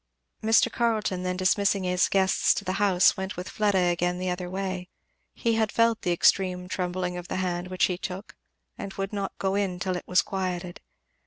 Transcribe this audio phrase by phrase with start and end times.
[0.41, 0.71] Mr.
[0.71, 4.89] Carleton then dismissing his guests to the house, went with Fleda again the other way.
[5.35, 8.35] He had felt the extreme trembling of the hand which he took,
[8.79, 10.81] and would not go in till it was quieted.